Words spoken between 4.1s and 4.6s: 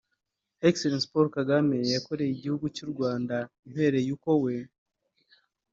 uko we